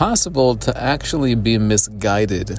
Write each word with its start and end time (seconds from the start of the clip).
possible 0.00 0.56
to 0.56 0.74
actually 0.82 1.34
be 1.34 1.58
misguided 1.58 2.58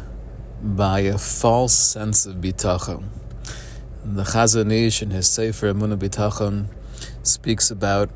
by 0.62 1.00
a 1.00 1.18
false 1.18 1.74
sense 1.74 2.28
of 2.28 2.36
bitachon. 2.36 3.04
The 4.06 4.22
Chazon 4.22 4.72
Ish 4.72 5.02
in 5.02 5.10
his 5.10 5.28
Sefer 5.28 5.74
Emunah 5.74 5.98
Bitachon 5.98 6.68
speaks 7.24 7.72
about 7.72 8.12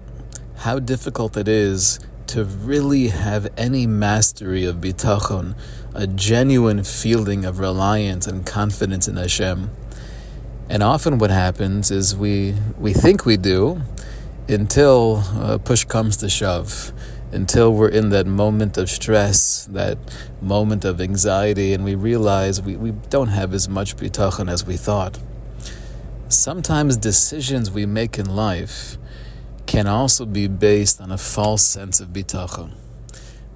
how 0.57 0.77
difficult 0.77 1.35
it 1.38 1.47
is 1.47 1.99
to 2.27 2.43
really 2.43 3.07
have 3.07 3.47
any 3.57 3.88
mastery 3.88 4.63
of 4.63 4.75
bitachon, 4.75 5.57
a 5.96 6.05
genuine 6.05 6.83
feeling 6.83 7.46
of 7.46 7.57
reliance 7.57 8.28
and 8.28 8.46
confidence 8.46 9.07
in 9.07 9.17
Hashem. 9.17 9.71
And 10.69 10.83
often 10.83 11.17
what 11.17 11.31
happens 11.31 11.89
is 11.89 12.15
we, 12.15 12.53
we 12.78 12.94
think 12.94 13.26
we 13.26 13.37
do 13.37 13.81
until 14.47 15.23
uh, 15.33 15.57
push 15.57 15.83
comes 15.83 16.16
to 16.17 16.30
shove, 16.30 16.94
until 17.36 17.73
we're 17.73 17.90
in 17.90 18.09
that 18.09 18.26
moment 18.26 18.77
of 18.77 18.90
stress, 18.90 19.66
that 19.66 19.98
moment 20.41 20.85
of 20.85 21.02
anxiety, 21.02 21.73
and 21.73 21.84
we 21.84 21.93
realize 21.93 22.62
we, 22.62 22.77
we 22.77 22.91
don't 23.09 23.27
have 23.27 23.53
as 23.53 23.67
much 23.67 23.98
bitachon 23.98 24.49
as 24.49 24.66
we 24.66 24.77
thought. 24.77 25.20
Sometimes 26.29 26.95
decisions 26.95 27.70
we 27.70 27.85
make 27.85 28.17
in 28.17 28.34
life 28.34 28.98
can 29.66 29.85
also 29.85 30.26
be 30.26 30.48
based 30.48 31.02
on 31.02 31.12
a 31.12 31.17
false 31.17 31.66
sense 31.66 31.99
of 31.99 32.09
bitachon, 32.09 32.71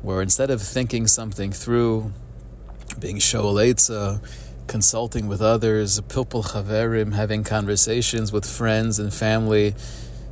where 0.02 0.22
instead 0.22 0.50
of 0.50 0.62
thinking 0.62 1.08
something 1.08 1.52
through, 1.52 2.12
being 3.00 3.18
shoaletza, 3.18 4.22
consulting 4.68 5.28
with 5.28 5.42
others, 5.42 6.02
pilpul 6.02 6.46
chaverim, 6.46 7.14
having 7.14 7.46
conversations 7.46 8.32
with 8.34 8.46
friends 8.46 9.00
and 9.00 9.14
family 9.14 9.73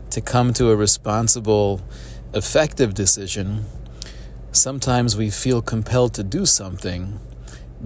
to 0.10 0.20
come 0.20 0.54
to 0.54 0.70
a 0.70 0.76
responsible, 0.76 1.82
effective 2.34 2.94
decision, 2.94 3.66
sometimes 4.52 5.16
we 5.16 5.30
feel 5.30 5.62
compelled 5.62 6.14
to 6.16 6.24
do 6.24 6.46
something 6.46 7.20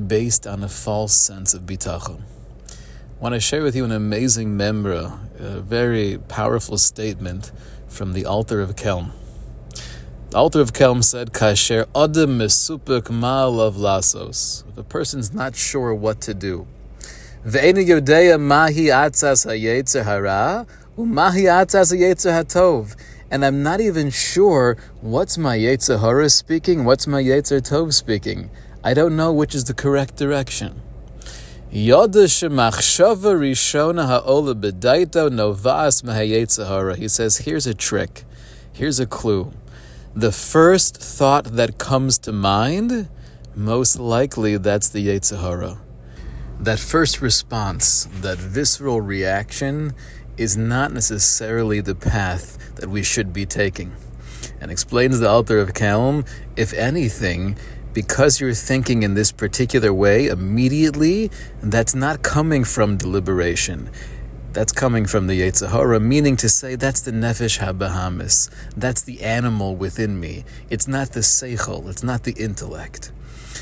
based 0.08 0.48
on 0.48 0.64
a 0.64 0.70
false 0.70 1.14
sense 1.14 1.54
of 1.54 1.64
bitachon. 1.64 2.22
I 2.70 3.24
want 3.24 3.36
to 3.36 3.40
share 3.40 3.62
with 3.62 3.76
you 3.76 3.86
an 3.86 3.92
amazing 3.92 4.58
memra, 4.58 5.20
a 5.40 5.62
very 5.62 6.18
powerful 6.28 6.78
statement 6.78 7.52
from 7.88 8.14
the 8.14 8.26
Alter 8.26 8.62
of 8.62 8.76
Kelm. 8.76 9.12
The 10.32 10.38
Alter 10.38 10.62
of 10.62 10.74
Kelm 10.74 11.04
said, 11.04 11.34
Kasher 11.34 11.86
Adam 11.94 12.40
Mesupik 12.40 13.04
Ma'alav 13.04 13.74
Lasos. 13.74 14.64
If 14.70 14.78
a 14.78 14.84
person's 14.84 15.34
not 15.34 15.56
sure 15.56 15.94
what 15.94 16.22
to 16.22 16.34
do, 16.34 16.66
Ve'enu 17.46 17.86
Yodeya 17.86 18.40
Mahi 18.40 18.86
Atzas 18.86 19.46
HaYetzer 19.46 20.04
Hara, 20.04 20.66
U'Mahi 20.98 21.44
Atzas 21.44 21.94
HaYetzer 21.94 22.44
HaTov. 22.44 22.96
And 23.32 23.46
I'm 23.46 23.64
not 23.64 23.82
even 23.82 24.10
sure 24.12 24.78
what's 25.00 25.38
my 25.38 25.58
Yetzer 25.58 26.02
Hara 26.02 26.30
speaking, 26.30 26.84
what's 26.86 27.08
my 27.08 27.24
Yetzer 27.24 27.62
Tov 27.62 27.94
speaking. 27.94 28.52
I 28.84 28.94
don't 28.94 29.16
know 29.16 29.32
which 29.32 29.56
is 29.56 29.64
the 29.64 29.74
correct 29.74 30.18
direction. 30.18 30.82
Yoda 31.72 32.26
shemachshava 32.28 33.34
rishona 33.34 34.06
ha'ola 34.06 34.54
bedaito 34.54 35.32
novas 35.32 36.02
mahayetzer 36.02 36.98
He 36.98 37.08
says, 37.08 37.38
here's 37.38 37.66
a 37.66 37.74
trick, 37.74 38.26
here's 38.74 39.00
a 39.00 39.06
clue 39.06 39.54
the 40.14 40.32
first 40.32 40.98
thought 40.98 41.46
that 41.56 41.78
comes 41.78 42.18
to 42.18 42.34
mind, 42.34 43.08
most 43.56 43.98
likely 43.98 44.58
that's 44.58 44.90
the 44.90 45.08
Yetzer 45.08 45.40
Hara. 45.40 45.78
That 46.60 46.80
first 46.80 47.22
response, 47.22 48.10
that 48.20 48.38
visceral 48.38 49.00
reaction, 49.00 49.94
is 50.38 50.58
not 50.58 50.92
necessarily 50.92 51.82
the 51.82 51.96
path 51.96 52.76
that 52.76 52.90
we 52.90 53.04
should 53.04 53.34
be 53.34 53.46
taking. 53.46 53.94
And 54.60 54.72
explains 54.72 55.20
the 55.20 55.30
Alter 55.30 55.60
of 55.60 55.74
Kelm, 55.74 56.28
if 56.56 56.74
anything, 56.74 57.58
because 57.94 58.40
you're 58.40 58.54
thinking 58.54 59.04
in 59.04 59.14
this 59.16 59.32
particular 59.32 59.94
way 59.94 60.28
immediately, 60.28 61.30
that's 61.62 61.94
not 61.94 62.24
coming 62.24 62.64
from 62.64 62.98
deliberation. 62.98 63.90
That's 64.54 64.74
coming 64.74 65.06
from 65.06 65.28
the 65.28 65.40
Yetzer 65.40 65.72
Hara, 65.72 66.02
meaning 66.02 66.36
to 66.36 66.50
say 66.50 66.76
that's 66.76 67.00
the 67.00 67.12
Nefesh 67.12 67.60
HaBahamis. 67.60 68.50
That's 68.76 69.02
the 69.02 69.22
animal 69.22 69.78
within 69.78 70.20
me. 70.20 70.44
It's 70.70 70.90
not 70.90 71.14
the 71.14 71.22
Seichel, 71.22 71.90
it's 71.90 72.04
not 72.04 72.24
the 72.24 72.34
intellect. 72.34 73.14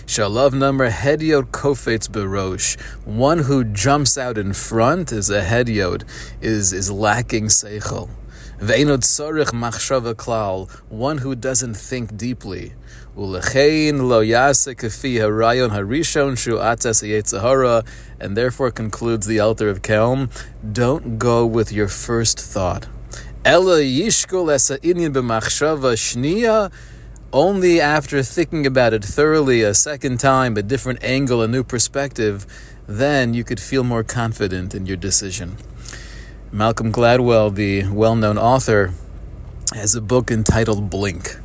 Shalav 0.08 0.54
number 0.54 0.90
Hediot 0.90 1.52
Kofetz 1.52 2.08
Berosh. 2.10 2.82
One 3.06 3.40
who 3.40 3.64
jumps 3.64 4.18
out 4.18 4.40
in 4.40 4.54
front 4.54 5.12
is 5.12 5.30
a 5.30 5.44
Hediot, 5.44 6.06
is, 6.42 6.74
is 6.74 6.90
lacking 6.90 7.46
Seichel. 7.46 8.10
Machshava. 8.60 10.70
One 10.90 11.20
who 11.20 11.34
doesn't 11.34 11.76
think 11.76 12.18
deeply. 12.18 12.74
Harayon 13.16 14.02
harishon 15.70 16.38
shu 16.38 16.60
and 18.20 18.36
therefore 18.36 18.72
concludes 18.72 19.28
the 19.28 19.40
Alter 19.40 19.70
of 19.70 19.82
Kelm, 19.82 20.30
don't 20.74 21.18
go 21.18 21.46
with 21.46 21.72
your 21.72 21.88
first 21.88 22.38
thought. 22.38 22.88
Shniya, 25.96 26.70
only 27.32 27.80
after 27.80 28.24
thinking 28.24 28.66
about 28.66 28.94
it 28.94 29.06
thoroughly 29.06 29.62
a 29.62 29.74
second 29.74 30.20
time, 30.20 30.58
a 30.58 30.62
different 30.62 31.02
angle, 31.02 31.42
a 31.42 31.48
new 31.48 31.64
perspective, 31.64 32.46
then 32.86 33.34
you 33.34 33.46
could 33.46 33.62
feel 33.62 33.86
more 33.86 34.04
confident 34.04 34.76
in 34.76 34.86
your 34.86 34.98
decision. 34.98 35.56
Malcolm 36.52 36.92
Gladwell, 36.92 37.54
the 37.54 37.88
well 37.90 38.16
known 38.16 38.38
author, 38.38 38.92
has 39.74 39.94
a 39.94 40.02
book 40.02 40.32
entitled 40.32 40.90
Blink. 40.90 41.36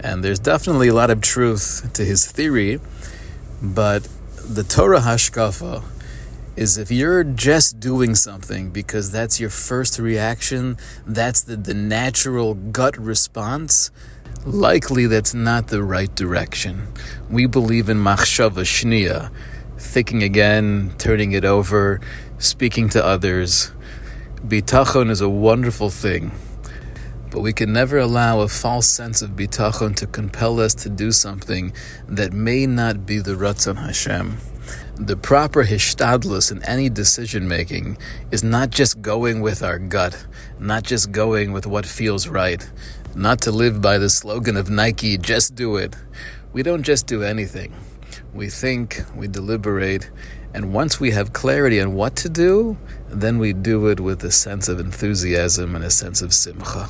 And 0.00 0.24
there's 0.24 0.40
definitely 0.40 0.88
a 0.88 0.94
lot 0.94 1.10
of 1.10 1.20
truth 1.20 1.90
to 1.94 2.04
his 2.04 2.30
theory, 2.30 2.80
but 3.62 4.08
the 4.44 4.64
Torah 4.64 5.00
Hashkafa 5.00 5.84
is 6.56 6.78
if 6.78 6.90
you're 6.90 7.22
just 7.22 7.78
doing 7.78 8.16
something 8.16 8.70
because 8.70 9.12
that's 9.12 9.38
your 9.38 9.50
first 9.50 10.00
reaction, 10.00 10.78
that's 11.06 11.42
the, 11.42 11.56
the 11.56 11.74
natural 11.74 12.54
gut 12.54 12.96
response, 12.98 13.92
likely 14.44 15.06
that's 15.06 15.32
not 15.32 15.68
the 15.68 15.82
right 15.82 16.14
direction. 16.16 16.88
We 17.30 17.46
believe 17.46 17.88
in 17.88 17.98
machshava 17.98 18.64
shnia, 18.64 19.30
thinking 19.78 20.24
again, 20.24 20.92
turning 20.98 21.32
it 21.32 21.44
over, 21.44 22.00
speaking 22.38 22.88
to 22.90 23.04
others. 23.04 23.70
Bitachon 24.46 25.08
is 25.08 25.22
a 25.22 25.28
wonderful 25.28 25.88
thing. 25.88 26.30
But 27.30 27.40
we 27.40 27.54
can 27.54 27.72
never 27.72 27.96
allow 27.96 28.40
a 28.40 28.48
false 28.48 28.86
sense 28.86 29.22
of 29.22 29.30
bitachon 29.30 29.96
to 29.96 30.06
compel 30.06 30.60
us 30.60 30.74
to 30.74 30.90
do 30.90 31.12
something 31.12 31.72
that 32.06 32.34
may 32.34 32.66
not 32.66 33.06
be 33.06 33.20
the 33.20 33.36
Ratzon 33.36 33.78
Hashem. 33.78 34.36
The 34.96 35.16
proper 35.16 35.64
hishtadlus 35.64 36.52
in 36.52 36.62
any 36.64 36.90
decision 36.90 37.48
making 37.48 37.96
is 38.30 38.44
not 38.44 38.68
just 38.68 39.00
going 39.00 39.40
with 39.40 39.62
our 39.62 39.78
gut, 39.78 40.26
not 40.58 40.82
just 40.82 41.10
going 41.10 41.52
with 41.52 41.66
what 41.66 41.86
feels 41.86 42.28
right, 42.28 42.70
not 43.14 43.40
to 43.42 43.50
live 43.50 43.80
by 43.80 43.96
the 43.96 44.10
slogan 44.10 44.58
of 44.58 44.68
Nike, 44.68 45.16
just 45.16 45.54
do 45.54 45.76
it. 45.76 45.96
We 46.52 46.62
don't 46.62 46.82
just 46.82 47.06
do 47.06 47.22
anything. 47.22 47.72
We 48.34 48.50
think, 48.50 49.04
we 49.16 49.26
deliberate, 49.26 50.10
and 50.54 50.72
once 50.72 51.00
we 51.00 51.10
have 51.10 51.32
clarity 51.32 51.80
on 51.80 51.94
what 51.94 52.14
to 52.16 52.28
do, 52.28 52.76
then 53.08 53.38
we 53.38 53.52
do 53.52 53.88
it 53.88 53.98
with 53.98 54.22
a 54.22 54.30
sense 54.30 54.68
of 54.68 54.78
enthusiasm 54.78 55.74
and 55.74 55.84
a 55.84 55.90
sense 55.90 56.22
of 56.22 56.32
simcha. 56.32 56.88